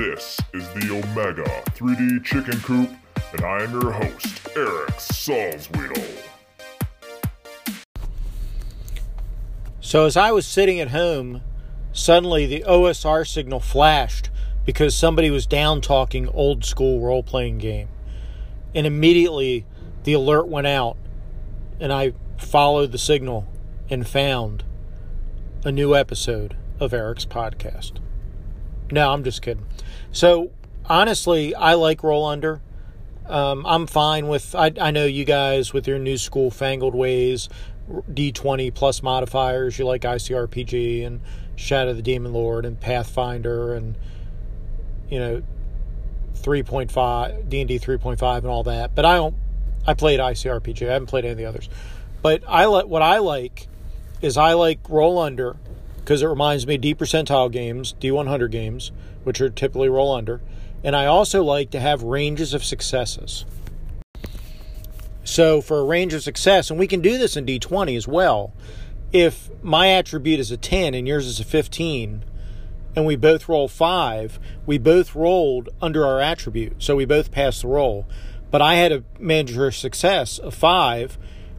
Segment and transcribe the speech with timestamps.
[0.00, 2.88] This is the Omega 3D Chicken Coop,
[3.34, 6.02] and I am your host, Eric Salzwedel.
[9.82, 11.42] So as I was sitting at home,
[11.92, 14.30] suddenly the OSR signal flashed
[14.64, 17.90] because somebody was down talking old school role playing game.
[18.74, 19.66] And immediately
[20.04, 20.96] the alert went out,
[21.78, 23.46] and I followed the signal
[23.90, 24.64] and found
[25.62, 28.00] a new episode of Eric's podcast.
[28.90, 29.66] No, I'm just kidding.
[30.12, 30.50] So,
[30.86, 32.60] honestly, I like Roll Under.
[33.26, 37.48] Um, I'm fine with, I, I know you guys with your new school fangled ways,
[37.88, 41.20] D20 plus modifiers, you like ICRPG and
[41.54, 43.96] Shadow of the Demon Lord and Pathfinder and,
[45.08, 45.42] you know,
[46.34, 48.94] 3.5, D&D 3.5 and all that.
[48.94, 49.36] But I don't,
[49.86, 50.88] I played ICRPG.
[50.88, 51.68] I haven't played any of the others.
[52.22, 53.68] But I like, what I like
[54.22, 55.56] is I like Roll Under
[56.10, 58.90] because it reminds me D percentile games, D100 games,
[59.22, 60.40] which are typically roll under.
[60.82, 63.44] And I also like to have ranges of successes.
[65.22, 68.52] So for a range of success, and we can do this in D20 as well,
[69.12, 72.24] if my attribute is a 10 and yours is a 15,
[72.96, 76.82] and we both roll 5, we both rolled under our attribute.
[76.82, 78.04] So we both passed the roll.
[78.50, 81.18] But I had a of success of 5,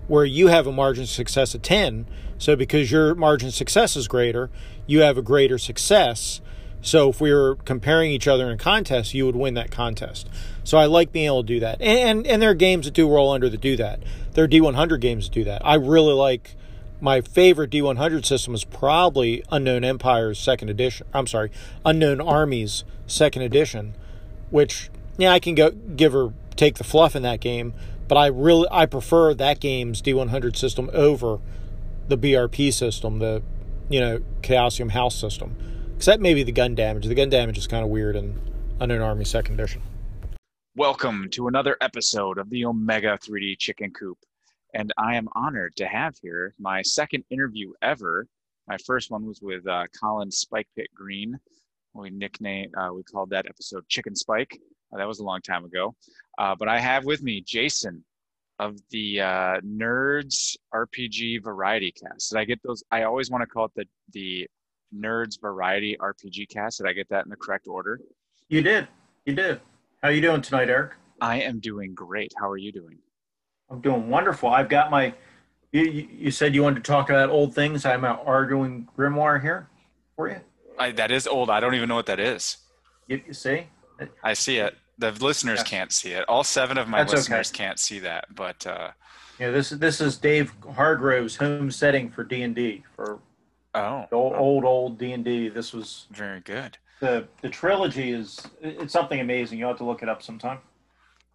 [0.09, 2.05] where you have a margin of success of 10.
[2.41, 4.49] So because your margin of success is greater,
[4.87, 6.41] you have a greater success.
[6.81, 10.27] So if we were comparing each other in a contest, you would win that contest.
[10.63, 11.79] So I like being able to do that.
[11.79, 13.99] And, and, and there are games that do roll under that do that.
[14.31, 15.63] There are D100 games that do that.
[15.63, 16.55] I really like
[16.99, 21.05] my favorite D100 system is probably Unknown Empire's second edition.
[21.13, 21.51] I'm sorry,
[21.85, 23.93] Unknown Armies second edition,
[24.49, 27.75] which yeah, I can go give or take the fluff in that game,
[28.07, 31.37] but I really I prefer that game's D100 system over
[32.11, 33.41] the BRP system, the
[33.89, 35.55] you know Chaosium House system,
[35.95, 37.05] except maybe the gun damage.
[37.05, 38.37] The gun damage is kind of weird in
[38.81, 39.81] Unknown Army Second Edition.
[40.75, 44.17] Welcome to another episode of the Omega 3D Chicken Coop,
[44.73, 48.27] and I am honored to have here my second interview ever.
[48.67, 51.39] My first one was with uh, Colin Spike Pit Green.
[51.93, 54.59] We nicknamed uh, we called that episode Chicken Spike.
[54.93, 55.95] Uh, that was a long time ago.
[56.37, 58.03] Uh, but I have with me Jason
[58.61, 62.29] of the uh, Nerds RPG Variety Cast.
[62.29, 62.83] Did I get those?
[62.91, 64.47] I always want to call it the the
[64.95, 66.77] Nerds Variety RPG Cast.
[66.77, 67.99] Did I get that in the correct order?
[68.49, 68.87] You did.
[69.25, 69.61] You did.
[70.03, 70.91] How are you doing tonight, Eric?
[71.19, 72.33] I am doing great.
[72.39, 72.99] How are you doing?
[73.71, 74.49] I'm doing wonderful.
[74.49, 75.15] I've got my.
[75.71, 77.83] You, you said you wanted to talk about old things.
[77.83, 79.69] I'm out Arduin Grimoire here
[80.15, 80.39] for you.
[80.77, 81.49] I, that is old.
[81.49, 82.57] I don't even know what that is.
[83.07, 83.67] You, you see?
[84.23, 84.75] I see it.
[85.01, 85.63] The listeners yeah.
[85.63, 86.23] can't see it.
[86.29, 87.65] All seven of my That's listeners okay.
[87.65, 88.91] can't see that, but uh,
[89.39, 93.17] yeah, this this is Dave Hargrave's home setting for D and D for
[93.73, 95.49] oh old old, old D and D.
[95.49, 96.77] This was very good.
[96.99, 99.57] The the trilogy is it's something amazing.
[99.57, 100.59] You'll have to look it up sometime.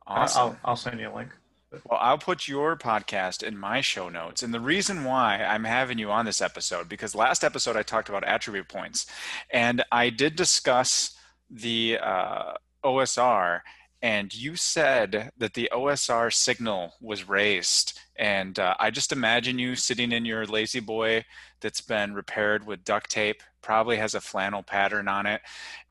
[0.06, 0.40] Awesome.
[0.40, 1.30] I'll, I'll send you a link.
[1.72, 4.44] Well, I'll put your podcast in my show notes.
[4.44, 8.08] And the reason why I'm having you on this episode, because last episode I talked
[8.08, 9.06] about attribute points,
[9.50, 11.18] and I did discuss
[11.50, 12.52] the uh,
[12.86, 13.60] OSR,
[14.02, 17.98] and you said that the OSR signal was raised.
[18.16, 21.24] And uh, I just imagine you sitting in your lazy boy
[21.60, 25.40] that's been repaired with duct tape, probably has a flannel pattern on it,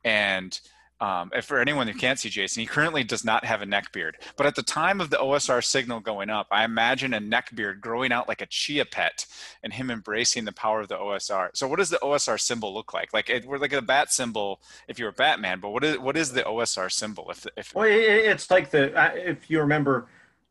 [0.03, 0.59] and
[1.05, 4.17] um, for anyone who can't see Jason, he currently does not have a neck beard.
[4.37, 7.79] But at the time of the OSR signal going up, I imagine a neck beard
[7.79, 9.27] growing out like a chia pet
[9.61, 11.49] and him embracing the power of the OSR.
[11.53, 13.13] So, what does the OSR symbol look like?
[13.13, 16.17] Like it, we're like a bat symbol if you're a Batman, but what is what
[16.17, 17.29] is the OSR symbol?
[17.29, 20.07] If if well, it's like the uh, if you remember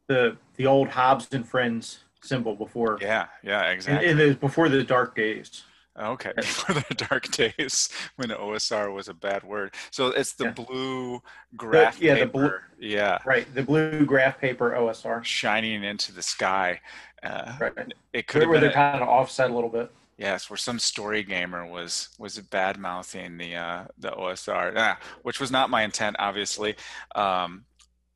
[0.06, 2.98] the the old Hobbs and Friends symbol before.
[3.00, 4.09] Yeah, yeah, exactly.
[4.09, 5.65] In, in before the dark days.
[5.99, 9.75] Okay, before the dark days when OSR was a bad word.
[9.91, 10.50] So it's the yeah.
[10.50, 11.22] blue
[11.56, 12.27] graph the, yeah, paper.
[12.27, 13.55] The blue, yeah, right.
[13.55, 16.81] The blue graph paper OSR shining into the sky.
[17.22, 17.94] Uh, right.
[18.12, 19.91] It could where, they're kind of offset a little bit.
[20.19, 25.41] Yes, where some story gamer was was bad mouthing the uh, the OSR, yeah, which
[25.41, 26.77] was not my intent, obviously.
[27.15, 27.65] Um,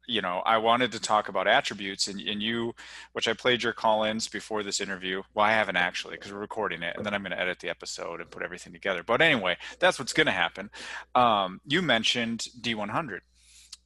[0.09, 2.75] you know, I wanted to talk about attributes and, and you,
[3.13, 5.23] which I played your call ins before this interview.
[5.35, 7.69] Well, I haven't actually because we're recording it and then I'm going to edit the
[7.69, 9.03] episode and put everything together.
[9.03, 10.71] But anyway, that's what's going to happen.
[11.15, 13.21] Um, you mentioned D100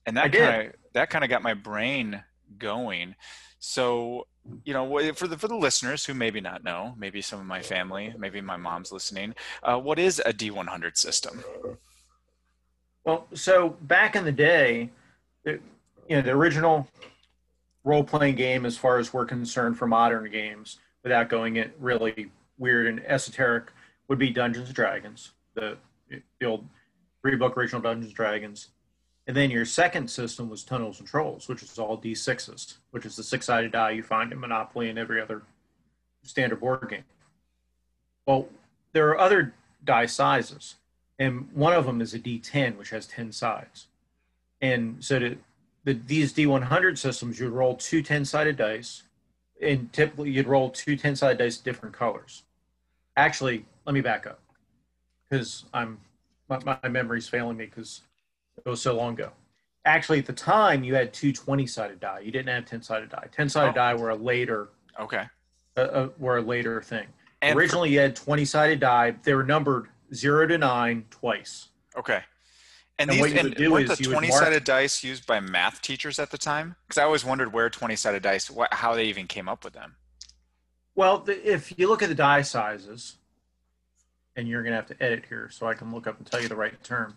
[0.06, 2.22] and that kind of, that kind of got my brain
[2.56, 3.16] going.
[3.58, 4.28] So,
[4.64, 7.62] you know, for the, for the listeners who maybe not know, maybe some of my
[7.62, 9.34] family, maybe my mom's listening,
[9.64, 11.42] uh, what is a D100 system?
[13.04, 14.90] Well, so back in the day,
[15.44, 15.60] it,
[16.08, 16.88] you know the original
[17.84, 22.30] role playing game as far as we're concerned for modern games without going it really
[22.58, 23.72] weird and esoteric
[24.08, 25.76] would be Dungeons and Dragons, the
[26.08, 26.66] the old
[27.22, 28.68] three book original Dungeons and Dragons.
[29.26, 33.14] And then your second system was Tunnels and Trolls, which is all D6s, which is
[33.16, 35.42] the six sided die you find in Monopoly and every other
[36.24, 37.04] standard board game.
[38.26, 38.48] Well,
[38.92, 40.74] there are other die sizes,
[41.18, 43.86] and one of them is a D10, which has 10 sides.
[44.60, 45.38] And so to,
[45.84, 49.02] the, these D100 systems, you'd roll two 10 sided dice,
[49.60, 52.42] and typically you'd roll two 10 sided dice different colors.
[53.16, 54.40] Actually, let me back up
[55.28, 55.98] because I'm
[56.48, 58.02] my, my memory's failing me because
[58.64, 59.30] it was so long ago.
[59.84, 62.20] Actually, at the time, you had two 20 sided die.
[62.20, 63.26] You didn't have 10 sided die.
[63.32, 63.74] 10 sided Oh.
[63.74, 64.68] die were a later
[65.00, 65.24] Okay.
[65.76, 67.06] uh, uh, were a later thing.
[67.40, 69.14] And for- Originally, you had 20 sided die.
[69.24, 71.68] They were numbered zero to nine twice.
[71.96, 72.20] okay.
[72.98, 76.18] And, And these what you and do the twenty sided dice used by math teachers
[76.18, 76.76] at the time?
[76.86, 79.72] Because I always wondered where twenty sided dice, what, how they even came up with
[79.72, 79.96] them.
[80.94, 83.16] Well, the, if you look at the die sizes,
[84.36, 86.40] and you're going to have to edit here so I can look up and tell
[86.40, 87.16] you the right term.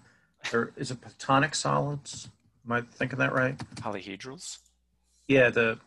[0.51, 2.29] There is it platonic solids.
[2.65, 3.57] Am I thinking that right?
[3.75, 4.59] Polyhedrals.
[5.27, 5.79] Yeah, the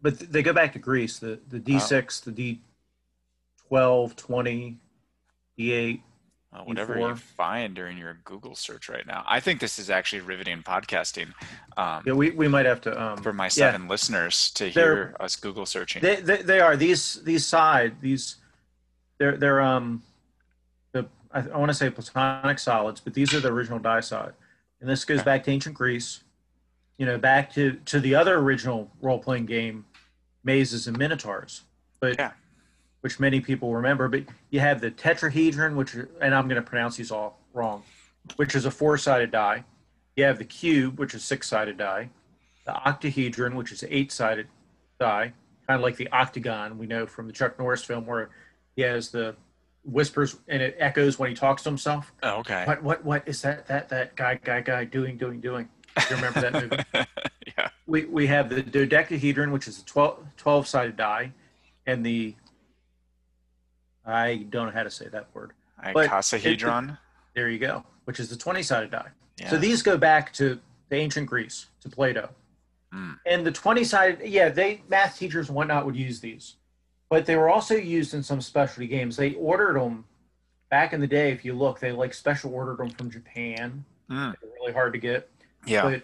[0.00, 1.18] but they go back to Greece.
[1.18, 2.60] The the D6, the D
[3.68, 4.76] 12, 20,
[5.58, 6.00] D8.
[6.54, 9.24] Uh, whatever you find during your Google search right now.
[9.26, 11.32] I think this is actually riveting podcasting
[11.76, 15.16] um, Yeah, we, we might have to um for my yeah, seven listeners to hear
[15.18, 16.00] us Google searching.
[16.02, 18.36] They, they they are these these side these
[19.18, 20.02] they're they're um
[20.92, 24.34] the I, I want to say platonic solids, but these are the original die side,
[24.80, 25.24] and this goes Okay.
[25.24, 26.22] back to ancient Greece,
[26.98, 29.86] you know, back to to the other original role playing game,
[30.44, 31.62] mazes and minotaurs,
[31.98, 32.32] but Yeah.
[33.04, 34.08] Which many people remember.
[34.08, 37.82] But you have the tetrahedron, which and I'm going to pronounce these all wrong,
[38.36, 39.62] which is a four sided die.
[40.16, 42.08] You have the cube, which is six sided die.
[42.64, 44.46] The octahedron, which is eight sided
[44.98, 45.34] die,
[45.66, 48.30] kind of like the octagon we know from the Chuck Norris film, where
[48.74, 49.36] he has the
[49.84, 52.10] whispers and it echoes when he talks to himself.
[52.22, 52.64] oh, okay.
[52.64, 55.68] What what what is that that that guy guy guy doing doing doing?
[55.94, 56.82] Do you remember that movie?
[57.58, 57.68] yeah.
[57.86, 61.32] we we have the dodecahedron, which is a 12, 12 sided die,
[61.86, 62.34] and the
[64.06, 65.52] I don't know how to say that word.
[65.84, 66.98] It- Icosahedron.
[67.34, 69.08] There you go, which is the twenty sided die.
[69.38, 69.50] Yeah.
[69.50, 72.30] So these go back to the ancient Greece, to Plato.
[72.94, 73.18] Mm.
[73.26, 76.54] And the 20 sided, yeah, they math teachers and whatnot would use these.
[77.10, 79.16] But they were also used in some specialty games.
[79.16, 80.04] They ordered them
[80.70, 83.84] back in the day, if you look, they like special ordered them from Japan.
[84.10, 84.34] Mm.
[84.40, 85.28] They're really hard to get.
[85.66, 85.82] Yeah.
[85.82, 86.02] But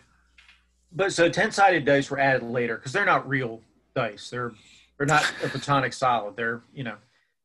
[0.93, 3.61] but so 10 sided dice were added later because they're not real
[3.94, 4.29] dice.
[4.31, 4.53] They're
[4.99, 6.37] they're not a platonic solid.
[6.37, 6.96] They're, you know.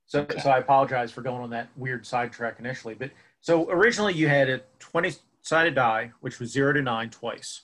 [0.07, 0.40] So Okay.
[0.40, 2.94] so I apologize for going on that weird sidetrack initially.
[2.94, 3.12] But
[3.42, 7.62] so originally you had a 20 sided die, which was zero to nine twice.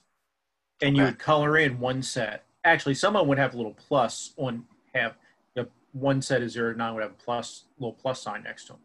[0.81, 2.45] And you would color in one set.
[2.63, 4.65] Actually, some of would have a little plus on
[4.95, 5.15] have
[5.53, 8.65] the one set of zero to nine would have a plus little plus sign next
[8.65, 8.81] to them.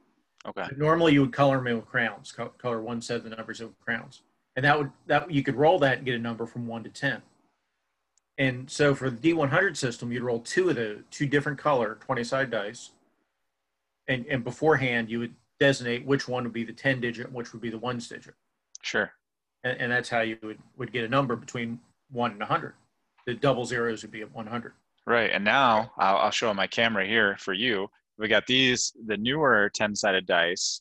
[0.46, 0.64] Okay.
[0.68, 3.30] But normally you would color them in with crowns, co- color one set of the
[3.30, 4.22] numbers in with crowns.
[4.56, 6.90] And that would that you could roll that and get a number from one to
[6.90, 7.22] ten.
[8.38, 12.22] And so for the D100 system, you'd roll two of the two different color 20
[12.24, 12.90] side dice.
[14.08, 17.52] And, and beforehand, you would designate which one would be the 10 digit and which
[17.52, 18.34] would be the ones digit.
[18.82, 19.10] Sure.
[19.64, 21.80] And, and that's how you would, would get a number between
[22.10, 22.74] one and 100.
[23.26, 24.72] The double zeros would be at 100.
[25.06, 25.30] Right.
[25.32, 27.88] And now I'll, I'll show on my camera here for you.
[28.18, 30.80] We got these, the newer 10 sided dice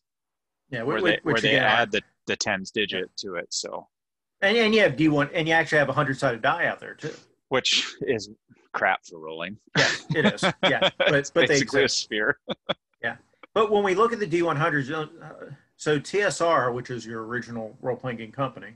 [0.70, 3.48] Yeah, where which, they, where they add the, the tens digit to it.
[3.50, 3.88] So,
[4.42, 6.94] and, and you have D1, and you actually have a 100 sided die out there
[6.94, 7.14] too.
[7.50, 8.30] which is
[8.74, 9.58] crap for rolling.
[9.78, 10.44] Yeah, it is.
[10.64, 11.76] Yeah, but, it's but they exist.
[11.76, 12.40] a sphere.
[13.54, 18.18] But when we look at the D100s, uh, so TSR, which is your original role-playing
[18.18, 18.74] game company,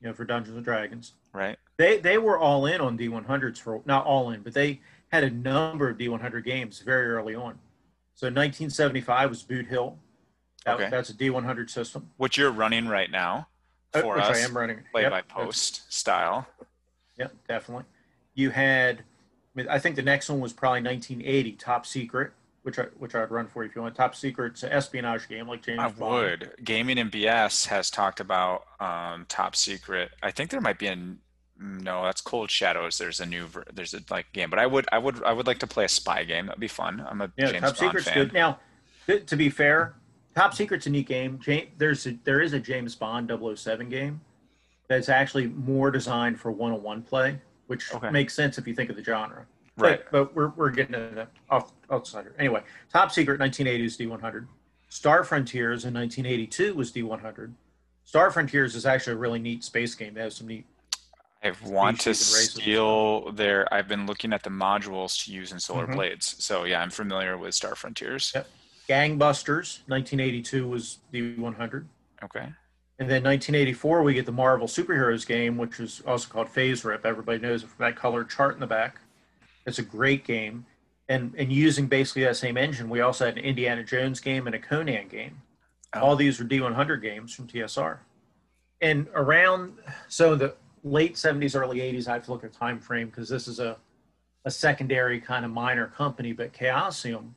[0.00, 1.58] you know, for Dungeons and Dragons, Right.
[1.76, 5.30] they they were all in on D100s for not all in, but they had a
[5.30, 7.58] number of D100 games very early on.
[8.14, 9.96] So 1975 was Boot Hill.
[10.64, 10.90] That, Okay.
[10.90, 13.48] That's a D100 system, Which you're running right now
[13.94, 14.36] uh, for which us.
[14.36, 14.80] I am running.
[14.92, 16.46] Play Yep, by post style.
[17.16, 17.84] Yep, definitely.
[18.34, 19.02] You had,
[19.68, 23.46] I think the next one was probably 1980, Top Secret, which I which I'd run
[23.46, 23.94] for you if you want.
[23.94, 26.00] Top Secret, espionage game like James I Bond.
[26.12, 26.52] would.
[26.64, 30.10] Gaming and BS has talked about um, Top Secret.
[30.22, 30.96] I think there might be a
[31.60, 32.98] no, that's Cold Shadows.
[32.98, 35.58] There's a new there's a like game, but I would I would I would like
[35.60, 36.46] to play a spy game.
[36.46, 37.04] That'd be fun.
[37.08, 38.14] I'm a Yeah, James Top Bond Secret's fan.
[38.14, 38.32] good.
[38.32, 38.60] Now,
[39.06, 39.94] to, to be fair,
[40.36, 41.40] Top Secret's a neat game.
[41.44, 44.20] Ja- There's a, there is a James Bond 007 game
[44.86, 48.10] that's actually more designed for one-on-one play, which Okay.
[48.10, 49.44] makes sense if you think of the genre.
[49.78, 50.00] Right.
[50.10, 52.26] But, but we're, we're getting into that off, outside.
[52.38, 54.46] Anyway, Top Secret 1980 is D100.
[54.88, 57.52] Star Frontiers in 1982 was D100.
[58.04, 60.14] Star Frontiers is actually a really neat space game.
[60.14, 60.64] They have some neat.
[61.44, 63.72] I want to species and races and steal their.
[63.72, 65.94] I've been looking at the modules to use in Solar Mhm.
[65.94, 66.34] Blades.
[66.42, 68.32] So yeah, I'm familiar with Star Frontiers.
[68.34, 68.48] Yep.
[68.88, 71.86] Gangbusters 1982 was D100.
[72.24, 72.52] Okay.
[73.00, 77.04] And then 1984, we get the Marvel Superheroes game, which is also called FASERIP.
[77.04, 79.00] Everybody knows it from that color chart in the back.
[79.68, 80.66] It's a great game.
[81.08, 84.54] And, and using basically that same engine, we also had an Indiana Jones game and
[84.54, 85.42] a Conan game.
[85.94, 86.00] Oh.
[86.00, 87.98] All these were D100 games from TSR.
[88.80, 89.74] And around,
[90.08, 93.48] so the late 70s, early 80s, I have to look at time frame because this
[93.48, 93.76] is a,
[94.44, 97.30] a secondary kind of minor company, but Chaosium,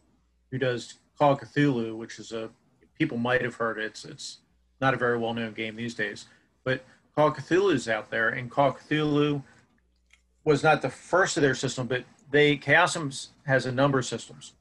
[0.51, 2.49] who does Call Cthulhu, which is a,
[2.97, 3.85] people might have heard it.
[3.85, 4.37] It's, it's
[4.81, 6.25] not a very well known game these days.
[6.63, 6.83] But
[7.15, 9.43] Call of Cthulhu is out there, and Call Cthulhu
[10.43, 14.53] was not the first of their system, but they Chaosium has a number of systems,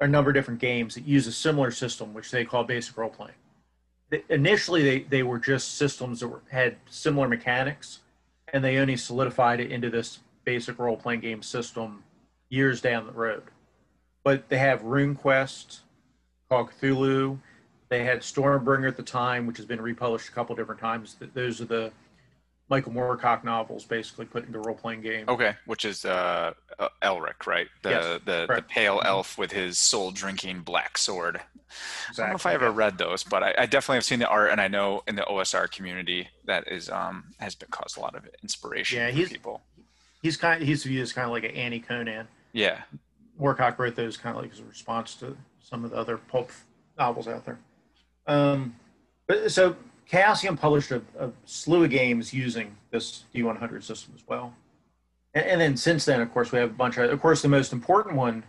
[0.00, 3.10] a number of different games that use a similar system, which they call basic role
[3.10, 3.34] playing.
[4.28, 8.00] Initially, they, they were just systems that were, had similar mechanics,
[8.52, 12.04] and they only solidified it into this basic role playing game system
[12.50, 13.44] years down the road.
[14.22, 15.80] But they have RuneQuest,
[16.48, 17.38] Call Cthulhu,
[17.88, 21.16] they had Stormbringer at the time, which has been republished a couple different times.
[21.34, 21.92] Those are the
[22.68, 25.26] Michael Moorcock novels, basically put into role playing game.
[25.28, 27.68] Okay, which is uh, uh, Elric, right?
[27.82, 31.40] The yes, the, the pale elf with his soul drinking black sword.
[32.08, 32.22] Exactly.
[32.22, 34.28] I don't know if I ever read those, but I, I, definitely have seen the
[34.28, 38.00] art, and I know in the OSR community that is um has been caused a
[38.00, 38.98] lot of inspiration.
[38.98, 39.60] Yeah, he's people.
[40.22, 40.62] He's kind.
[40.62, 42.28] Of, he's viewed as kind of like an anti Conan.
[42.52, 42.82] Yeah.
[43.40, 46.50] Moorcock wrote those kind of like as a response to some of the other pulp
[46.98, 47.58] novels out there.
[48.26, 48.76] Um,
[49.26, 49.76] but so
[50.10, 54.54] Chaosium published a, a, slew of games using this D100 system as well.
[55.34, 57.48] And, and, then since then, of course, we have a bunch of, of course, the
[57.48, 58.44] most important one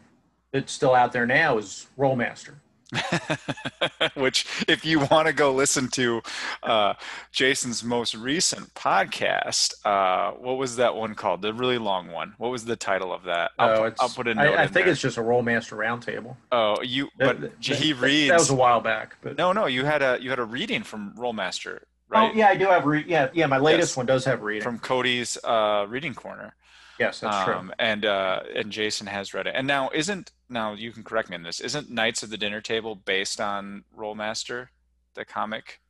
[0.51, 2.55] that's still out there now is Rolemaster.
[4.15, 6.21] Which, if you want to go listen to
[6.62, 6.93] uh,
[7.31, 11.41] Jason's most recent podcast, uh, what was that one called?
[11.41, 12.35] The really long one.
[12.38, 13.51] What was the title of that?
[13.57, 14.57] I'll, oh, I'll put a note.
[14.57, 14.89] I, I think there.
[14.89, 16.35] it's just a Rolemaster Roundtable.
[16.51, 17.09] Oh, you.
[17.17, 18.29] But that, he reads.
[18.29, 19.17] That was a while back.
[19.21, 21.79] But no, no, you had a you had a reading from Rolemaster.
[21.81, 22.31] Oh, right?
[22.31, 23.47] Oh yeah, I do have re- yeah yeah.
[23.47, 23.97] My latest yes.
[23.97, 26.55] one does have reading from Cody's uh, reading corner.
[27.00, 27.71] Yes, that's um, true.
[27.79, 29.53] And uh, and Jason has read it.
[29.55, 31.60] And now isn't now you can correct me on this.
[31.60, 34.67] Isn't Knights of the Dinner Table based on Rolemaster,
[35.15, 35.81] the comic?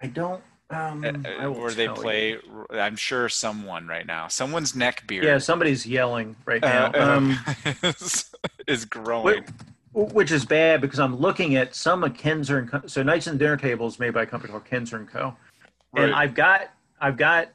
[0.00, 0.42] I don't.
[0.68, 2.66] Um, uh, where they play, you.
[2.72, 5.24] I'm sure someone right now, someone's neck beard.
[5.24, 6.90] Yeah, somebody's yelling right now.
[6.92, 7.38] Uh, um,
[7.82, 8.34] is,
[8.66, 9.44] is growing.
[9.92, 12.82] Which, which is bad because I'm looking at some of Kenzer and Co.
[12.86, 15.36] So Knights and Dinner Table is made by a company called Kenzer and Co.
[15.92, 16.04] Right.
[16.04, 16.70] And I've got
[17.00, 17.48] I've got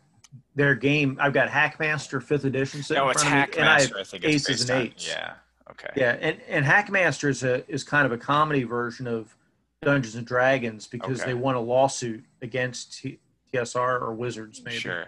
[0.55, 1.17] their game.
[1.19, 2.81] I've got Hackmaster Fifth Edition.
[2.91, 3.97] No, it's Hackmaster.
[3.97, 5.07] I, I think it's Aces and Eights.
[5.07, 5.33] Yeah.
[5.71, 5.89] Okay.
[5.95, 9.35] Yeah, and and Hackmaster is a is kind of a comedy version of
[9.81, 11.31] Dungeons and Dragons because okay.
[11.31, 13.19] they won a lawsuit against T-
[13.53, 14.77] TSR or Wizards maybe.
[14.77, 15.05] Sure.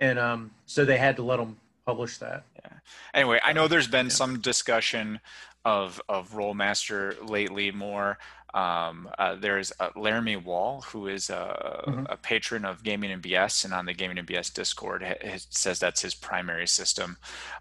[0.00, 2.44] And um, so they had to let them publish that.
[2.62, 2.72] Yeah.
[3.14, 4.12] Anyway, I know there's been yeah.
[4.12, 5.20] some discussion
[5.64, 8.18] of of Rolemaster lately more
[8.54, 12.06] um, uh, there's uh, Laramie Wall, who is a, mm-hmm.
[12.08, 15.78] a, patron of Gaming and BS, and on the Gaming and BS Discord, it says
[15.78, 17.16] that's his primary system.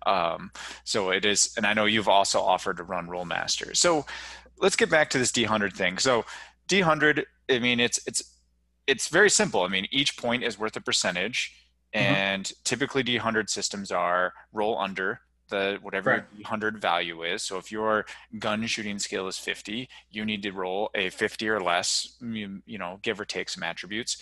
[0.05, 0.51] Um,
[0.83, 3.75] so it is, and I know you've also offered to run Rolemaster.
[3.77, 4.05] So
[4.59, 5.97] let's get back to this D100 thing.
[5.99, 6.25] So
[6.67, 8.23] D100, I mean, it's it's
[8.87, 9.61] it's very simple.
[9.61, 11.53] I mean, each point is worth a percentage,
[11.93, 12.13] mm-hmm.
[12.13, 16.23] and typically D100 systems are roll under the whatever right.
[16.35, 17.43] 100 value is.
[17.43, 18.05] So if your
[18.37, 22.77] gun shooting skill is 50, you need to roll a 50 or less, you, you
[22.77, 24.17] know, give or take some attributes.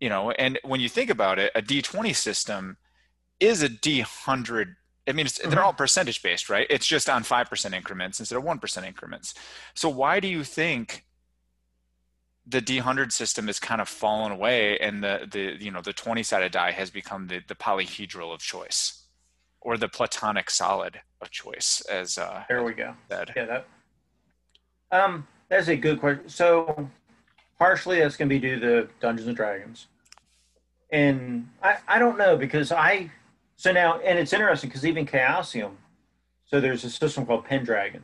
[0.00, 2.76] You know, and when you think about it, a D20 system
[3.40, 5.50] is a D100 I mean, mm-hmm.
[5.50, 6.66] they're all percentage based, right?
[6.70, 9.34] It's just on 5% increments instead of 1% increments.
[9.74, 11.04] So why do you think
[12.46, 16.22] the D100 system has kind of fallen away and the, the you know, the 20
[16.22, 19.03] sided die has become the, the polyhedral of choice?
[19.64, 23.32] Or the platonic solid of choice as uh there we go said.
[23.34, 23.66] yeah that
[24.92, 26.88] um that's a good question so
[27.58, 29.86] partially that's going to be due to dungeons and dragons
[30.92, 33.10] and i i don't know because i
[33.56, 35.72] so now and it's interesting because even chaosium
[36.44, 38.02] so there's a system called pendragon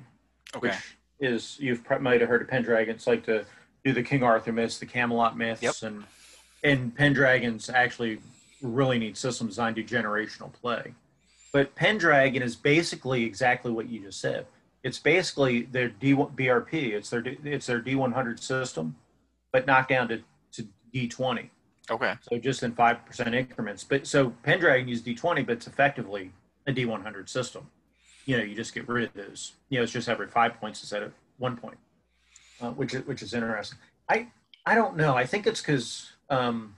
[0.56, 0.68] okay.
[0.68, 3.44] which is you've probably heard of pendragon it's like to
[3.84, 5.74] do the king arthur myths the camelot myths yep.
[5.82, 6.04] and
[6.64, 8.18] and pendragons actually
[8.62, 10.94] really need systems designed to generational play
[11.52, 14.46] but Pendragon is basically exactly what you just said.
[14.82, 16.92] It's basically their D BRP.
[16.92, 18.96] It's their it's their D100 system,
[19.52, 21.50] but knocked down to, to D20.
[21.90, 22.14] Okay.
[22.22, 23.84] So just in five percent increments.
[23.84, 26.32] But so Pendragon uses D20, but it's effectively
[26.66, 27.68] a D100 system.
[28.26, 29.54] You know, you just get rid of those.
[29.68, 31.78] You know, it's just every five points instead of one point,
[32.60, 33.78] uh, which is which is interesting.
[34.08, 34.28] I
[34.64, 35.16] I don't know.
[35.16, 36.74] I think it's because um,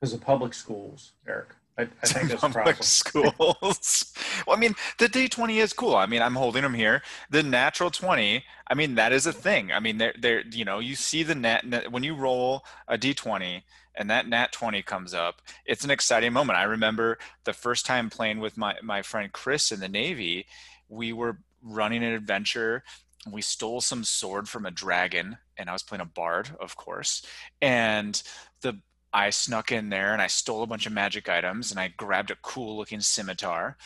[0.00, 1.48] because of public schools, Eric.
[1.78, 4.14] I, I think that's public schools.
[4.46, 5.96] well, I mean, the D20 is cool.
[5.96, 7.02] I mean, I'm holding them here.
[7.30, 9.72] The natural 20, I mean, that is a thing.
[9.72, 13.62] I mean, they're, they're you know, you see the net, when you roll a D20
[13.96, 16.58] and that nat 20 comes up, it's an exciting moment.
[16.58, 20.46] I remember the first time playing with my, my friend Chris in the Navy,
[20.88, 22.82] we were running an adventure
[23.24, 26.76] and we stole some sword from a dragon and i was playing a bard of
[26.76, 27.24] course
[27.60, 28.22] and
[28.62, 28.78] the
[29.12, 32.30] I snuck in there and I stole a bunch of magic items and I grabbed
[32.30, 33.76] a cool looking scimitar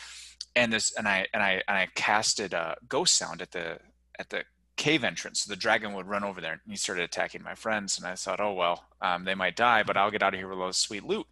[0.55, 3.79] and this and I and I and I casted a ghost sound at the
[4.19, 4.43] at the
[4.77, 5.41] cave entrance.
[5.41, 8.15] So the dragon would run over there and he started attacking my friends and I
[8.15, 10.67] thought oh well um, they might die but I'll get out of here with all
[10.67, 11.25] this sweet loot.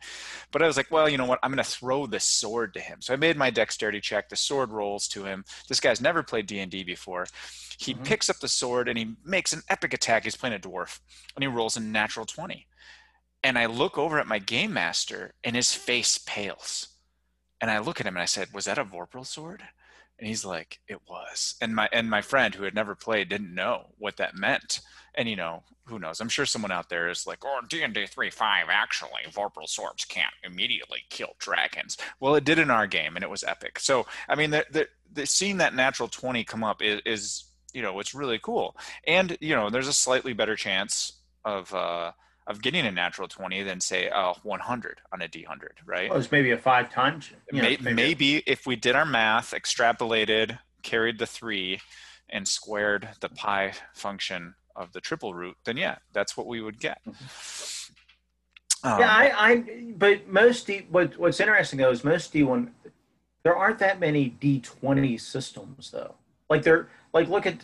[0.51, 1.39] But I was like well you know what?
[1.43, 3.01] I'm gonna throw this sword to him.
[3.01, 4.29] So I made my dexterity check.
[4.29, 5.45] The sword rolls to him.
[5.69, 7.27] This guy's never played D&D before.
[7.77, 8.03] He mm-hmm.
[8.03, 10.23] picks up the sword and he makes an epic attack.
[10.23, 10.99] He's playing a dwarf
[11.35, 12.67] and he rolls a natural 20
[13.43, 16.87] and I look over at my game master and his face pales.
[17.61, 19.63] And I look at him and I said, Was that a Vorpal sword?
[20.19, 21.55] And he's like, It was.
[21.61, 24.81] And my and my friend who had never played didn't know what that meant.
[25.15, 26.19] And you know, who knows?
[26.19, 30.99] I'm sure someone out there is like, oh, D&D 3.5, actually, Vorpal swords can't immediately
[31.09, 31.97] kill dragons.
[32.19, 33.79] Well, it did in our game, and it was epic.
[33.79, 37.81] So, I mean, the, the, the seeing that natural 20 come up is, is, you
[37.81, 38.77] know, it's really cool.
[39.05, 42.13] And, you know, there's a slightly better chance of, uh,
[42.47, 46.09] of getting a natural 20 than say a 100 on a d100 right?
[46.09, 51.19] Well, it's maybe a five times maybe, maybe if we did our math extrapolated carried
[51.19, 51.79] the three
[52.29, 56.79] and squared the pi function of the triple root then yeah that's what we would
[56.79, 56.99] get.
[57.07, 58.87] Mm-hmm.
[58.87, 59.63] um, yeah I, I
[59.95, 62.69] but most d what, what's interesting though is most d1
[63.43, 66.15] there aren't that many d20 systems though.
[66.49, 67.57] Like they're like look at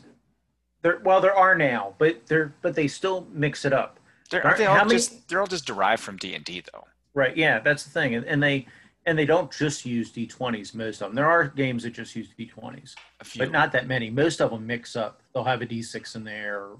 [0.82, 3.99] there well there are now but they're but they still mix it up
[4.30, 6.86] they're, aren't they all many, just they're all just derived from D and D though.
[7.14, 7.36] Right.
[7.36, 8.68] Yeah, that's the thing, and, and they
[9.06, 10.76] and they don't just use D20s.
[10.76, 11.16] Most of them.
[11.16, 12.96] There are games that just use D20s,
[13.38, 14.10] but not that many.
[14.10, 15.22] Most of them mix up.
[15.34, 16.78] They'll have a D6 in there, or,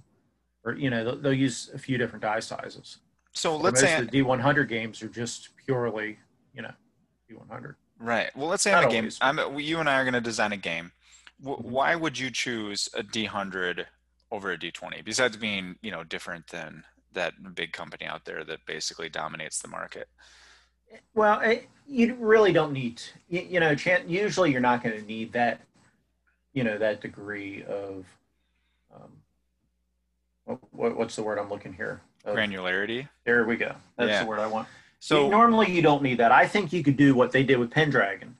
[0.64, 2.98] or you know, they'll, they'll, use a few different die sizes.
[3.34, 6.20] So let's most say of the D100 games are just purely,
[6.54, 6.72] you know,
[7.32, 7.76] D100.
[8.00, 8.30] Right.
[8.36, 9.10] Well, let's say I'm a game.
[9.22, 10.92] I'm, you and I are going to design a game.
[11.42, 11.72] W- mm-hmm.
[11.72, 13.86] Why would you choose a D100
[14.32, 15.04] over a D20?
[15.04, 19.68] Besides being, you know, different than that big company out there that basically dominates the
[19.68, 20.08] market?
[21.14, 23.76] Well, it, you really don't need, you, you know,
[24.08, 25.62] usually you're not going to need that,
[26.54, 28.06] you know, that degree of,
[28.94, 32.02] um, what, what's the word I'm looking here?
[32.26, 33.08] Of, Granularity.
[33.24, 33.76] There we go.
[33.98, 34.24] That's yeah.
[34.24, 34.68] the word I want.
[35.00, 36.32] So you, normally you don't need that.
[36.32, 38.36] I think you could do what they did with Pendragon,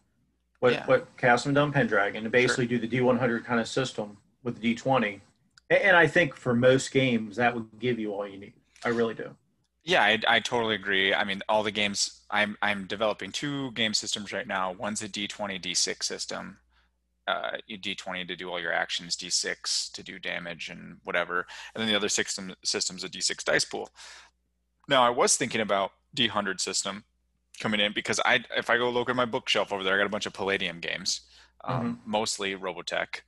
[0.60, 0.86] what yeah.
[0.86, 2.80] what Castleman done Pendragon, to basically sure.
[2.80, 5.22] do the D100 kind of system with the D20.
[5.70, 8.54] And I think for most games that would give you all you need.
[8.84, 9.36] I really do.
[9.84, 11.14] Yeah, I, I totally agree.
[11.14, 14.74] I mean, all the games I'm I'm developing two game systems right now.
[14.74, 16.58] One's a D20 D6 system.
[17.28, 21.88] Uh, D20 to do all your actions, D6 to do damage and whatever, and then
[21.88, 23.90] the other system system's a D6 dice pool.
[24.88, 27.04] Now, I was thinking about D100 system
[27.60, 30.08] coming in because I if I go look at my bookshelf over there, I got
[30.08, 31.22] a bunch of Palladium games,
[31.64, 32.12] um, mm-hmm.
[32.12, 33.22] mostly Robotech,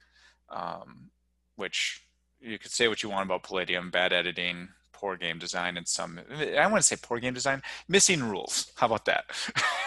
[0.49, 1.12] um,
[1.56, 2.04] which
[2.41, 6.19] you could say what you want about Palladium, bad editing, poor game design and some
[6.58, 8.71] I want to say poor game design, missing rules.
[8.75, 9.25] How about that?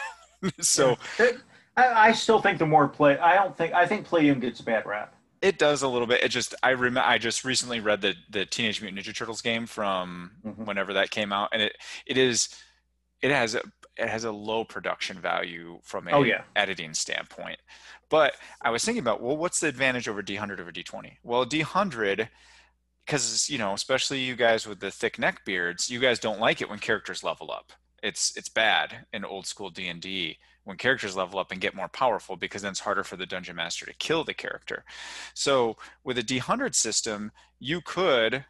[0.60, 0.96] so
[1.76, 4.64] I, I, still think the more play I don't think I think Palladium gets a
[4.64, 5.14] bad rap.
[5.40, 6.22] It does a little bit.
[6.22, 9.66] It just I rem- I just recently read the the Teenage Mutant Ninja Turtles game
[9.66, 10.64] from mm-hmm.
[10.64, 12.48] whenever that came out, and it it is
[13.22, 13.60] it has a
[13.96, 16.42] it has a low production value from a oh, yeah.
[16.56, 17.58] editing standpoint.
[18.10, 21.16] But I was thinking about well, what's the advantage over D100 over D20?
[21.22, 22.28] Well, D100
[23.04, 26.60] because you know especially you guys with the thick neck beards you guys don't like
[26.60, 27.72] it when characters level up.
[28.02, 32.36] It's it's bad in old school d&d when characters level up and get more powerful
[32.36, 34.84] because then it's harder for the dungeon master to kill the character.
[35.34, 38.44] So with a d100 system you could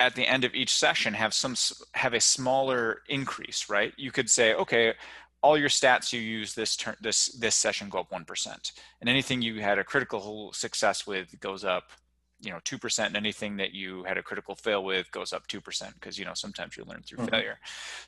[0.00, 1.54] at the end of each session have some
[1.94, 3.92] have a smaller increase right?
[3.96, 4.94] You could say okay
[5.42, 9.42] all your stats you use this turn this this session go up 1% and anything
[9.42, 11.90] you had a critical success with goes up
[12.40, 15.94] you know 2% and anything that you had a critical fail with goes up 2%
[15.94, 17.28] because you know sometimes you learn through mm-hmm.
[17.28, 17.58] failure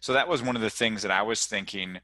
[0.00, 1.98] so that was one of the things that i was thinking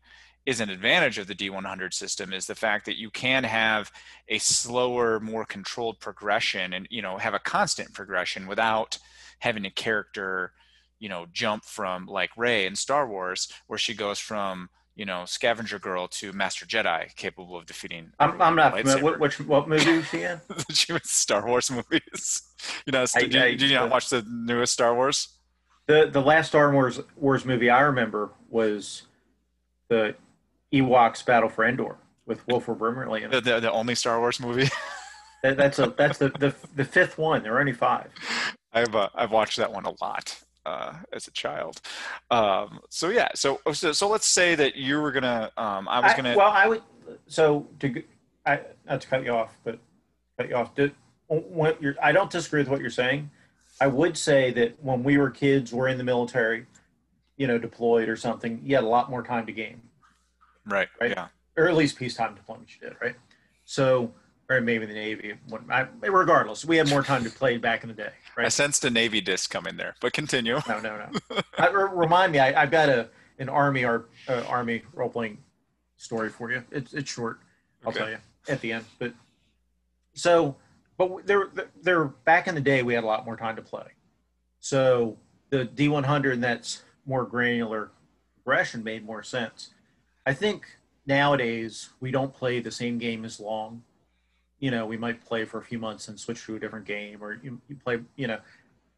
[0.45, 3.91] is an advantage of the d100 system is the fact that you can have
[4.29, 8.99] a slower more controlled progression and you know have a constant progression without
[9.41, 10.53] having a character
[10.99, 15.25] you know jump from like rey in star wars where she goes from you know,
[15.27, 18.13] scavenger girl to master Jedi capable of defeating.
[18.19, 19.05] I'm, I'm not familiar.
[19.05, 20.41] What, which what movie was she in?
[20.73, 22.43] she was Star Wars movies.
[22.87, 25.29] You know, I, did, I, you, did you not watch the newest Star Wars?
[25.87, 29.03] The the last Star Wars Wars movie I remember was
[29.89, 30.17] the
[30.73, 33.23] Ewoks Battle for Endor with Wilford Brimley.
[33.23, 33.45] In The, it.
[33.45, 34.69] the, the only Star Wars movie.
[35.43, 37.43] That- That's a that's the, the the fifth one.
[37.43, 38.09] There are only five.
[38.73, 41.81] I've uh, I've watched that one a lot uh, as a child.
[42.31, 45.51] Um, so yeah, so, so so let's say that you were gonna.
[45.57, 46.37] Um, I was I- gonna.
[46.37, 46.83] well, I would.
[47.29, 48.03] So to,
[48.45, 49.79] I not to cut you off, but
[50.37, 50.75] cut you off.
[50.75, 50.91] To,
[51.29, 53.31] what you're, I don't disagree with what you're saying.
[53.81, 56.67] I would say that when we were kids, we're in the military,
[57.37, 58.61] you know, deployed or something.
[58.65, 59.83] You had a lot more time to game,
[60.67, 60.89] right.
[61.01, 61.11] right.
[61.11, 61.29] Yeah.
[61.57, 63.17] or at least peacetime deployments you did, right?
[63.65, 64.13] So,
[64.49, 65.35] or maybe the Navy.
[65.71, 68.47] I, regardless, we had more time to play back in the day, Right?
[68.47, 70.61] I sensed a Navy disc coming there, but continue.
[70.69, 70.97] No, no,
[71.31, 71.41] no.
[71.59, 75.39] I, remind me, I, I've got a an army or uh, army role playing
[75.97, 76.63] story for you.
[76.71, 77.41] It's it's short.
[77.85, 77.99] I'll Okay.
[77.99, 78.85] tell you at the end.
[78.99, 79.13] But
[80.15, 80.57] so,
[80.97, 81.49] but there,
[81.83, 83.85] there, back in the day, we had a lot more time to play.
[84.61, 85.19] So
[85.51, 87.91] the D100 and that's more granular
[88.43, 89.71] progression made more sense.
[90.25, 90.65] I think
[91.07, 93.83] nowadays we don't play the same game as long.
[94.59, 97.23] You know, we might play for a few months and switch to a different game,
[97.23, 98.39] or you, you play, you know.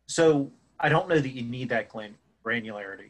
[0.07, 1.91] So I don't know that you need that
[2.45, 3.09] granularity,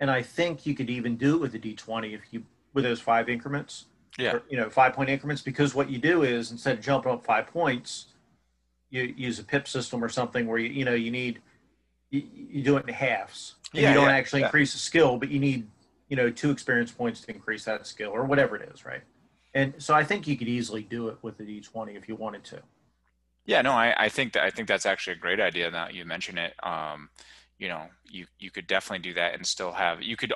[0.00, 3.00] and I think you could even do it with the D20 if you with those
[3.00, 3.86] five increments
[4.16, 4.34] Yeah.
[4.36, 7.24] or, you know, five point increments because what you do is instead of jumping up
[7.24, 8.06] five points,
[8.88, 11.40] you use a PIP system or something where you you know you need
[12.10, 13.56] you, you do it in halves.
[13.74, 14.46] And Yeah, you don't yeah, actually yeah.
[14.46, 15.68] increase the skill, but you need
[16.08, 19.02] you know two experience points to increase that skill or whatever it is, right?
[19.54, 22.44] And so I think you could easily do it with the D20 if you wanted
[22.44, 22.60] to.
[23.46, 25.94] Yeah, no, I, I think that I think that's actually a great idea now that
[25.94, 26.54] you mention it.
[26.62, 27.08] Um,
[27.58, 30.32] you know, you you could definitely do that and still have you could.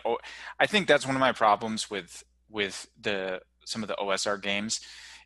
[0.58, 4.80] I think that's one of my problems with with the some of the OSR games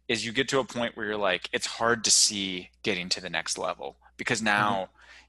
[0.06, 3.20] is you get to a point where you're like it's hard to see getting to
[3.20, 4.88] the next level because now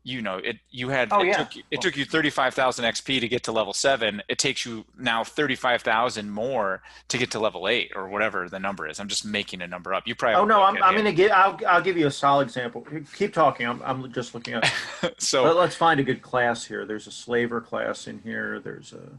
[0.09, 1.09] you know it you had.
[1.11, 1.37] Oh, it yeah.
[1.37, 4.85] took you- it took you 35,000 XP to get to level 7 it takes you
[4.97, 9.25] now 35,000 more to get to level 8 or whatever the number is I'm just
[9.25, 11.81] making a number up you probably Oh no, I'm, I'm going to give I'll, I'll
[11.81, 12.85] give you a solid example.
[13.15, 13.67] Keep talking.
[13.67, 14.65] I'm, I'm just looking up.
[15.19, 16.85] so But let's find a good class here.
[16.85, 18.59] There's a slaver class in here.
[18.59, 19.11] There's a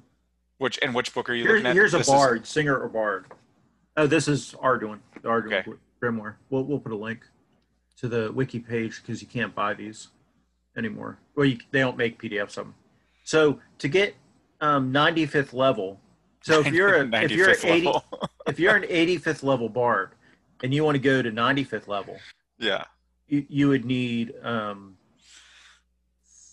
[0.59, 1.75] Which and which book are you Here's, looking at?
[1.75, 3.27] here's a This is- bard, singer or bard.
[3.97, 5.71] Oh, this is Arduin, Arduin Okay.
[6.03, 6.35] Grimoire.
[6.49, 7.21] We'll, we'll put a link
[7.99, 10.09] to the wiki page because you can't buy these
[10.77, 11.19] anymore.
[11.35, 12.75] Well, you, they don't make PDFs of them.
[13.25, 14.15] So to get
[14.61, 16.01] um, 95th level,
[16.43, 17.93] so if you're a, if you're 95th 80,
[18.47, 20.13] if you're an 85th level bard
[20.63, 22.17] and you want to go to 95th level,
[22.59, 22.85] yeah.
[23.29, 24.97] you, you would need um,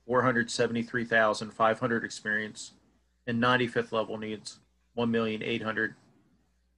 [0.08, 2.72] 1,473,500 experience,
[3.26, 4.58] and 95th level needs
[4.98, 5.94] 1,883,000.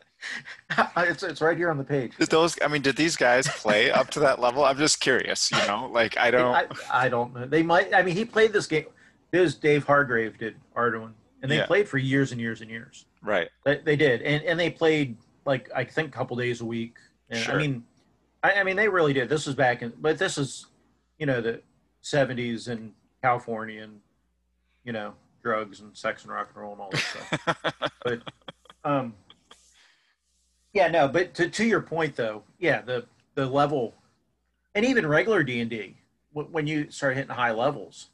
[0.99, 2.17] it's, it's right here on the page.
[2.19, 4.65] Did those I mean did these guys play up to that level?
[4.65, 5.89] I'm just curious, you know?
[5.91, 7.47] Like I don't I, I don't know.
[7.47, 7.95] They might.
[7.95, 8.87] I mean, he played this game.
[9.31, 11.67] This Dave Hargrave did Arduin, and they Yeah.
[11.67, 13.07] played for years and years and years.
[13.23, 13.49] right.
[13.65, 16.97] They, they did, and and they played like I think a couple days a week.
[17.31, 17.55] And Sure.
[17.55, 17.85] I mean,
[18.43, 19.29] I, I mean they really did.
[19.29, 20.67] This was back in, but this is,
[21.21, 21.61] you know, the
[22.03, 24.01] '70s in California, and
[24.83, 27.93] you know, drugs and sex and rock and roll and all that stuff.
[28.05, 28.21] but
[28.85, 29.15] um
[30.73, 33.05] yeah no but to, to your point though yeah the
[33.35, 33.95] the level
[34.75, 35.97] and even regular d&d
[36.33, 38.09] when you start hitting high levels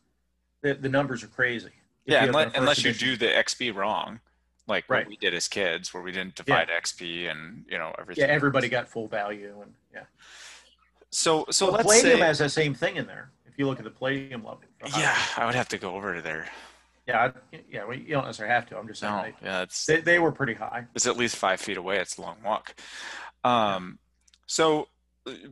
[0.62, 1.70] the, the numbers are crazy
[2.04, 4.20] If yeah, you unless, unless you do the XP wrong,
[4.66, 5.04] like Right.
[5.04, 8.24] what we did as kids, where we didn't divide XP and you know everything.
[8.26, 10.04] yeah everybody got full value and yeah
[11.12, 13.78] So so so let's palladium say has the same thing in there if you look
[13.78, 14.60] at the palladium level
[14.98, 16.46] yeah, I would have to go over to there.
[17.06, 19.62] yeah I, yeah well, you don't necessarily have to i'm just saying No, they, yeah,
[19.62, 21.98] it's they, they were pretty high it's at least five feet away.
[21.98, 22.74] It's a long walk.
[23.44, 23.98] Um,
[24.46, 24.88] so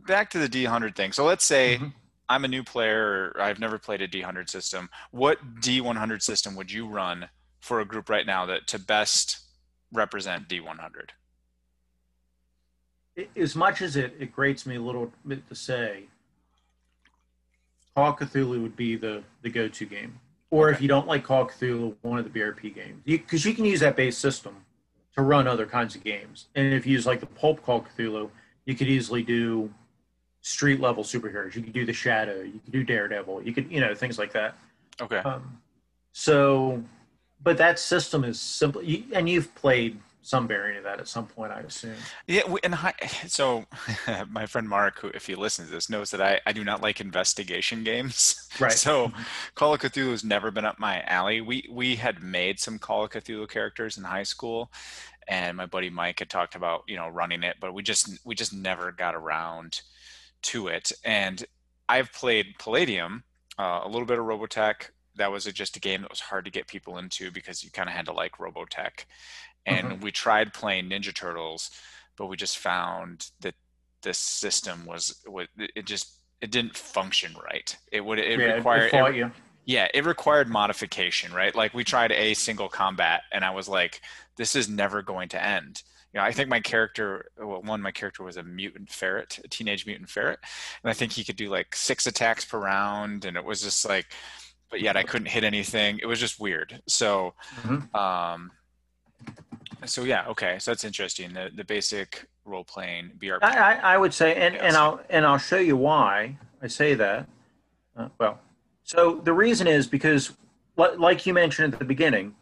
[0.06, 1.12] back to the D100 thing.
[1.12, 1.92] So let's say Mhm.
[2.28, 3.36] I'm a new player.
[3.38, 4.88] I've never played a D100 system.
[5.10, 7.28] What D100 system would you run
[7.60, 9.40] for a group right now that to best
[9.92, 11.10] represent D100?
[13.36, 16.04] As much as it, it grates me a little bit to say,
[17.94, 20.18] Call of Cthulhu would be the, the go to game.
[20.50, 23.02] Or if you don't like Call of Cthulhu, one of the BRP games.
[23.04, 24.56] Because you, can use that base system
[25.14, 26.46] to run other kinds of games.
[26.54, 28.30] And if you use like the Pulp Call of Cthulhu,
[28.64, 29.72] you could easily do
[30.40, 31.54] street level superheroes.
[31.54, 32.42] You could do the Shadow.
[32.42, 33.42] You could do Daredevil.
[33.42, 34.56] You could, you know, things like that.
[35.00, 35.18] Okay.
[35.18, 35.58] Um,
[36.12, 36.82] so,
[37.42, 41.26] but that system is simple, you, and you've played some variant of that at some
[41.26, 41.96] point, I assume.
[42.26, 42.74] Yeah, and
[43.26, 43.66] so
[44.30, 46.82] my friend Mark, who if he listens to this, knows that I, I do not
[46.82, 48.40] like investigation games.
[48.60, 48.70] Right.
[48.70, 49.10] So
[49.56, 51.40] Call of Cthulhu has never been up my alley.
[51.40, 54.70] We we had made some Call of Cthulhu characters in high school,
[55.26, 58.36] and my buddy Mike had talked about you know running it, but we just we
[58.36, 59.80] just never got around
[60.42, 60.92] to it.
[61.04, 61.44] And
[61.88, 63.24] I've played Palladium,
[63.58, 64.90] uh, a little bit of Robotech.
[65.16, 67.70] That was a, just a game that was hard to get people into because you
[67.70, 69.04] kind of had to like Robotech
[69.66, 70.02] and mm-hmm.
[70.02, 71.70] we tried playing Ninja Turtles,
[72.16, 73.54] but we just found that
[74.02, 75.24] this system was
[75.56, 77.76] it just it didn't function right.
[77.90, 79.32] It would it yeah, required it, it,
[79.64, 81.54] yeah, it required modification, right?
[81.54, 84.02] Like we tried a single combat, and I was like,
[84.36, 85.82] this is never going to end.
[86.12, 89.48] You know, I think my character, well, one, my character was a mutant ferret, a
[89.48, 90.38] teenage mutant ferret,
[90.82, 93.88] and I think he could do like six attacks per round, and it was just
[93.88, 94.06] like,
[94.74, 96.00] but yet I couldn't hit anything.
[96.02, 96.82] It was just weird.
[96.88, 97.94] So, mm-hmm.
[97.94, 98.50] um,
[99.84, 101.32] so yeah, okay, so that's interesting.
[101.32, 103.44] The the basic role playing BRP.
[103.44, 107.28] I, I, would say, and, and I'll and I'll show you why I say that.
[107.96, 108.40] Uh, well,
[108.82, 110.32] so the reason is because,
[110.76, 112.34] like you mentioned at the beginning,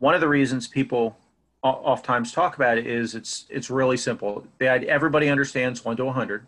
[0.00, 1.16] one of the reasons people
[1.62, 4.46] oftentimes talk about it is it's it's really simple.
[4.58, 6.46] They, everybody understands one to one hundred.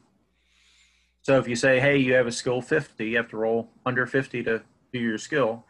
[1.23, 4.05] So if you say, hey, you have a skill fifty, you have to roll under
[4.05, 4.61] fifty to
[4.93, 5.65] do your skill.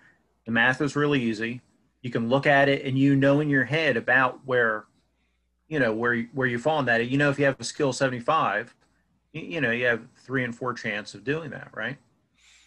[0.44, 1.60] The math is really easy.
[2.02, 4.84] You can look at it and you know in your head about where
[5.68, 7.08] you know where where you fall in that.
[7.08, 8.74] You know if you have a skill 75
[9.32, 11.96] you, you know you have three and four chance of doing that right?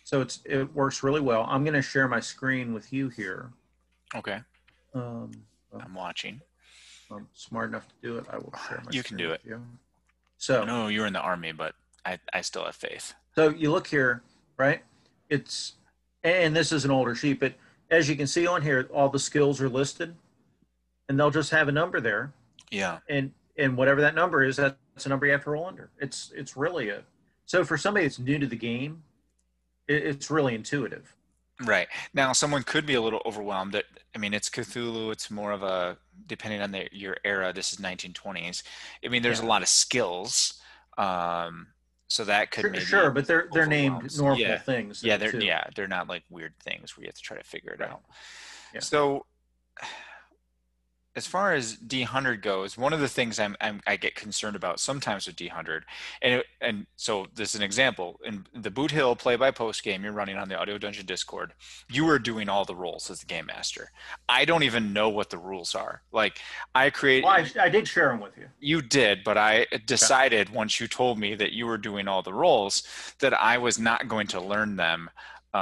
[0.04, 1.46] So it's it works really well.
[1.50, 3.52] I'm going to share my screen with you here.
[4.16, 4.40] Okay.
[4.94, 5.32] Um,
[5.78, 6.40] i'm watching.
[7.12, 8.26] I'm smart enough to do it.
[8.32, 9.42] I will share my you can do it.
[9.44, 9.62] you.
[10.38, 13.14] so No, you're in the army but i i still have faith.
[13.36, 14.24] So you look here
[14.58, 14.84] right?
[15.30, 15.74] It's
[16.26, 17.54] and this is an older sheet but
[17.92, 20.16] as you can see on here, all the skills are listed,
[21.08, 22.34] and they'll just have a number there.
[22.72, 23.00] Yeah.
[23.10, 25.90] And and whatever that number is, that's a number you have to roll under.
[26.00, 27.04] It's it's really a
[27.46, 29.04] so for somebody that's new to the game,
[29.88, 31.14] it, it's really intuitive.
[31.64, 33.74] Right now, someone could be a little overwhelmed.
[33.74, 35.12] That I mean, it's Cthulhu.
[35.12, 37.54] It's more of a depending on the, your era.
[37.54, 38.64] This is 1920s.
[39.04, 39.46] I mean, there's yeah.
[39.46, 40.60] a lot of skills.
[40.98, 41.68] Um,
[42.08, 44.58] so that could sure, maybe sure but they're they're named normal yeah.
[44.58, 45.40] things yeah they're too.
[45.40, 47.90] yeah they're not like weird things where you have to try to figure it right.
[47.90, 48.02] out
[48.74, 48.80] yeah.
[48.80, 49.26] so
[51.16, 54.82] as far as D100 goes, one of the things I'm, I'm, i get concerned about
[54.82, 55.84] sometimes with D100,
[56.22, 59.84] and it, and so this is an example in the Boot Hill play by post
[59.84, 61.54] game you're running on the Audio Dungeon Discord.
[61.90, 63.92] You are doing all the roles as the game master.
[64.28, 66.02] I don't even know what the rules are.
[66.12, 66.40] Like
[66.74, 67.24] I create.
[67.24, 68.48] Well, I, I did share them with you.
[68.60, 70.58] You did, but I decided okay.
[70.58, 72.84] once you told me that you were doing all the roles
[73.20, 75.10] that I was not going to learn them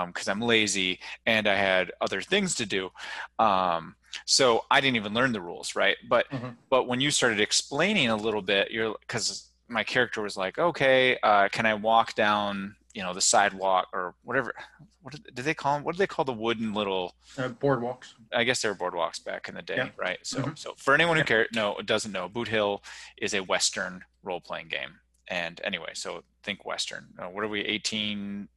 [0.07, 2.89] because um, I'm lazy and I had other things to do.
[3.37, 5.97] Um, so I didn't even learn the rules, right?
[6.07, 6.49] But mm-hmm.
[6.69, 11.17] but when you started explaining a little bit, you're because my character was like, okay,
[11.23, 14.53] uh, can I walk down, you know, the sidewalk or whatever?
[15.01, 15.83] What did they call them?
[15.83, 18.13] What do they call the wooden little uh, boardwalks?
[18.33, 19.89] I guess they were boardwalks back in the day, yeah.
[19.97, 20.19] right?
[20.23, 20.55] So mm-hmm.
[20.55, 22.83] so for anyone who care, no, doesn't know, Boot Hill
[23.17, 24.99] is a Western role playing game.
[25.27, 27.07] And anyway, so think Western.
[27.17, 27.61] Uh, what are we?
[27.61, 28.47] 18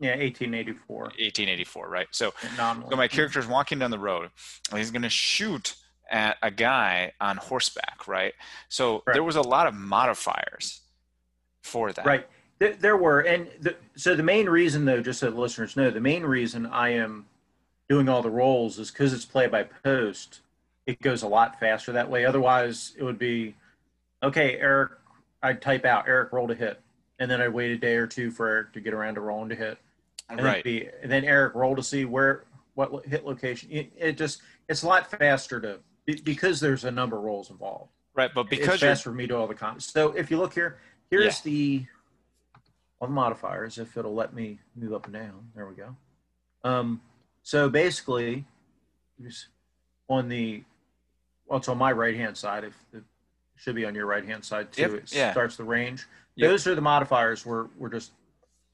[0.00, 0.96] yeah, 1884.
[0.96, 2.06] 1884, right?
[2.10, 4.30] So, so my character is walking down the road.
[4.70, 5.74] and he's going to shoot
[6.10, 8.32] at a guy on horseback, right?
[8.70, 10.80] So there was a lot of modifiers
[11.62, 12.06] for that.
[12.06, 12.26] Right.
[12.58, 15.90] There, there were, and the, so the main reason, though, just so the listeners know,
[15.90, 17.26] the main reason I am
[17.90, 20.40] doing all the rolls is because it's play by post.
[20.86, 22.24] It goes a lot faster that way.
[22.24, 23.54] Otherwise, it would be,
[24.22, 24.92] okay, Eric.
[25.42, 26.80] I'd type out Eric rolled a hit,
[27.18, 29.48] and then I'd wait a day or two for Eric to get around to rolling
[29.48, 29.78] to hit
[30.30, 30.64] and right.
[30.64, 33.68] Be, and then Eric roll to see where what hit location.
[33.70, 35.80] It, it, just it's a lot faster to
[36.24, 37.90] because there's a number of rolls involved.
[38.14, 39.92] Right, but because it's fast for me to all the comments.
[39.92, 40.78] So if you look here,
[41.10, 41.50] here's yeah.
[41.50, 41.86] the
[43.00, 43.78] on the modifiers.
[43.78, 45.96] If it'll let me move up and down, there we go.
[46.64, 47.00] Um,
[47.42, 48.44] so basically,
[50.08, 50.62] on the
[51.46, 52.64] well, it's on my right hand side.
[52.64, 53.02] If it
[53.56, 54.82] should be on your right hand side too.
[54.82, 54.92] Yep.
[54.92, 55.32] It yeah.
[55.32, 56.06] starts the range.
[56.36, 56.50] Yep.
[56.50, 57.44] Those are the modifiers.
[57.44, 58.12] We're we're just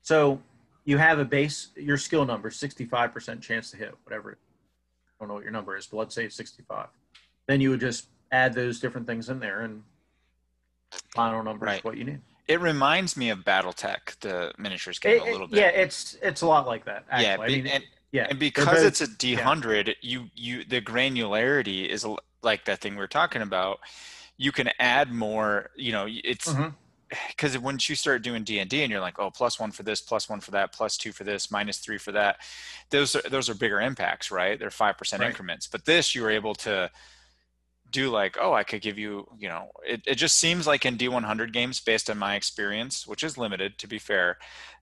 [0.03, 0.41] so
[0.87, 5.35] you have a base your skill number 65% chance to hit whatever i don't know
[5.35, 6.87] what your number is but let's say it's 65
[7.47, 9.83] then you would just add those different things in there and
[11.15, 11.79] final number right.
[11.79, 15.49] is what you need it reminds me of battletech the miniatures game it, a little
[15.49, 17.27] bit yeah it's it's a lot like that actually.
[17.27, 19.95] yeah I mean, and, yeah and because both, it's a d100 yeah.
[20.01, 22.07] you you the granularity is
[22.43, 23.81] like that thing we are talking about
[24.37, 26.69] you can add more you know it's mm-hmm
[27.29, 29.83] because once you start doing D and D and you're like, oh, plus one for
[29.83, 32.39] this, plus one for that, plus two for this, minus three for that,
[32.91, 34.59] those are those are bigger impacts, right?
[34.59, 35.29] They're five percent right.
[35.29, 35.67] increments.
[35.67, 36.91] But this, you were able to
[37.91, 40.99] do like, oh, I could give you, you know, it, it just seems like in
[40.99, 44.39] D100 games, based on my experience, which is limited to be fair,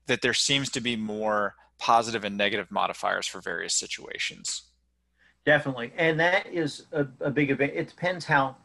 [0.07, 4.63] that there seems to be more positive and negative modifiers for various situations.
[5.45, 5.93] Definitely.
[5.97, 7.73] And that is a, a big event.
[7.75, 8.57] It depends how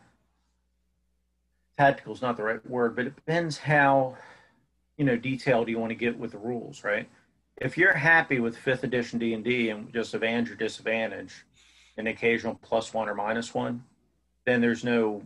[1.80, 4.16] tactical is not the right word, but it depends how,
[4.98, 7.08] you know, detailed you want to get with the rules, right?
[7.56, 11.46] If you're happy with fifth edition D and D and just advantage or disadvantage,
[11.96, 13.82] an occasional plus one or minus one,
[14.44, 15.22] then there's no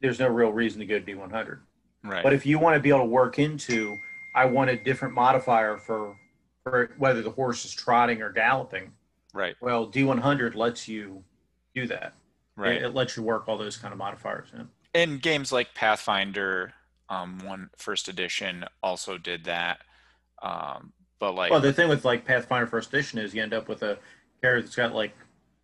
[0.00, 1.58] there's no real reason to go to D100.
[2.04, 2.22] Right.
[2.22, 3.96] But if you want to be able to work into,
[4.36, 6.16] I want a different modifier for
[6.62, 8.92] for whether the horse is trotting or galloping.
[9.34, 9.56] Right.
[9.60, 11.24] Well, D100 lets you
[11.74, 12.14] do that.
[12.56, 12.76] Right.
[12.76, 14.68] It, it lets you work all those kind of modifiers in.
[14.98, 16.72] And games like Pathfinder,
[17.08, 19.78] um, one first edition also did that.
[20.42, 23.68] Um, but like, Well, the thing with like Pathfinder First Edition is you end up
[23.68, 23.98] with a
[24.42, 25.16] character that's got like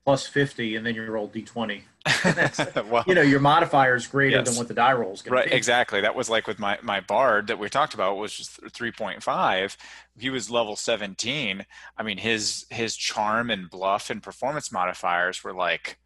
[0.04, 1.82] plus 50 and then you roll D20.
[2.90, 4.48] well, You know, your modifier is greater Yes.
[4.48, 5.56] than what the die roll is going right to be.
[5.56, 9.76] exactly that was like with my my bard that we talked about was just 3.5
[10.18, 11.64] he was level 17
[11.96, 15.98] i mean his his charm and bluff and performance modifiers were like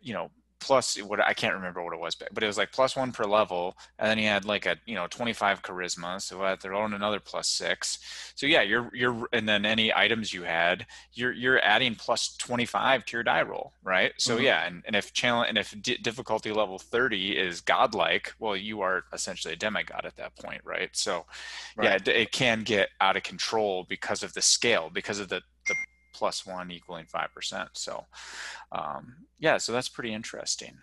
[0.00, 2.72] you know plus what i can't remember what it was but but it was like
[2.72, 6.42] plus one per level and then he had like a you know 25 charisma so
[6.42, 7.98] I had to roll another plus six.
[8.34, 13.04] So yeah you're you're and then any items you had you're you're adding plus 25
[13.06, 14.12] to your die roll right?
[14.18, 14.42] So Mhm.
[14.42, 18.80] yeah and, and if channel and if di- difficulty level 30 is godlike well you
[18.80, 20.90] are essentially a demigod at that point right?
[20.92, 21.26] So
[21.78, 25.42] yeah it, it can get out of control because of the scale because of the
[25.66, 25.76] the
[26.14, 28.04] plus one equaling five percent so
[28.72, 30.76] um yeah so that's pretty interesting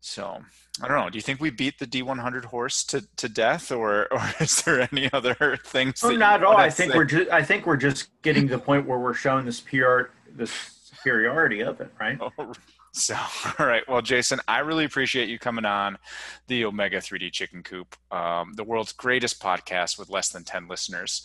[0.00, 0.38] so
[0.82, 4.06] i don't know do you think we beat the d100 horse to to death or
[4.12, 6.56] or is there any other things Oh, not at all.
[6.56, 6.98] I think say?
[6.98, 10.10] we're just I think we're just getting to the point where we're showing this PR
[10.36, 12.18] the superiority of it, right?
[12.38, 12.52] Oh,
[12.96, 13.14] So,
[13.58, 13.86] all right.
[13.86, 15.98] Well, Jason, I really appreciate you coming on
[16.46, 21.22] the Omega 3D Chicken Coop, um, the world's greatest podcast with less than 10 listeners.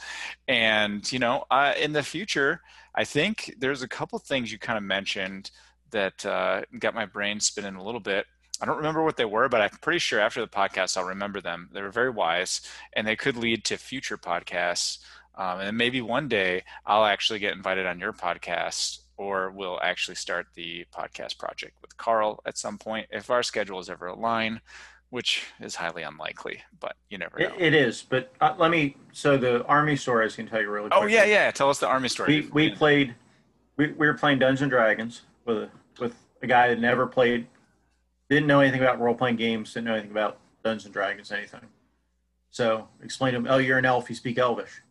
[0.49, 2.61] And, you know, uh, in the future,
[2.93, 5.51] I think there's a couple things you kind of mentioned
[5.91, 8.25] that uh, got my brain spinning a little bit.
[8.61, 11.39] I don't remember what they were, but I'm pretty sure after the podcast, I'll remember
[11.39, 11.69] them.
[11.73, 12.61] They were very wise
[12.93, 14.99] and they could lead to future podcasts.
[15.35, 20.15] Um, and maybe one day I'll actually get invited on your podcast or we'll actually
[20.15, 24.61] start the podcast project with Carl at some point if our schedules ever align,
[25.09, 27.53] which is highly unlikely, but you never know.
[27.57, 28.95] It, it is, but uh, let me.
[29.11, 30.89] So the army story, I can tell you really.
[30.91, 31.51] oh, yeah, yeah.
[31.51, 32.41] Tell us the army story.
[32.41, 33.15] We we played.
[33.77, 35.69] We, we were playing Dungeons and Dragons with a
[35.99, 37.47] with a guy that never played,
[38.29, 41.67] didn't know anything about role playing games, didn't know anything about Dungeons and Dragons, anything.
[42.49, 44.09] So explained to him, "Oh, you're an elf.
[44.09, 44.81] You speak Elvish."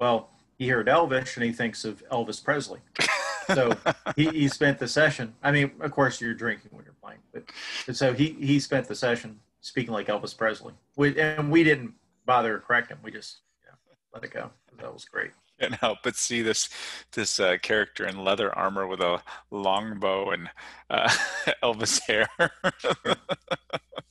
[0.00, 2.80] Well, he heard Elvish and he thinks of Elvis Presley.
[3.54, 3.76] So
[4.16, 5.34] he, he spent the session.
[5.42, 8.94] I mean, of course, you're drinking when you're playing, but so he he spent the
[8.94, 10.74] session speaking like Elvis Presley.
[10.96, 11.94] We, and we didn't
[12.26, 12.98] bother to correct him.
[13.02, 13.76] We just you know,
[14.14, 14.50] let it go.
[14.78, 15.32] That was great.
[15.60, 16.68] can't help but see this
[17.12, 20.48] this uh, character in leather armor with a long bow and
[20.90, 21.08] uh,
[21.62, 22.28] Elvis hair.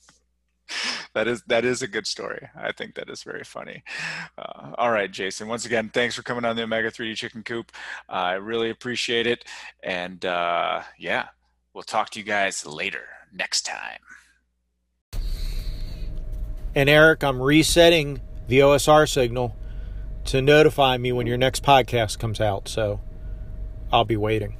[1.18, 2.48] that is that is a good story.
[2.56, 3.82] I think that is very funny.
[4.38, 5.48] Uh, all right, Jason.
[5.48, 7.72] Once again, thanks for coming on the Omega 3D Chicken Coop.
[8.08, 9.44] Uh, I really appreciate it,
[9.82, 11.26] and uh, yeah,
[11.74, 13.02] we'll talk to you guys later
[13.34, 13.98] next time.
[16.76, 19.56] And Eric, I'm resetting the OSR signal
[20.26, 22.68] to notify me when your next podcast comes out.
[22.68, 23.00] So
[23.90, 24.56] I'll be waiting.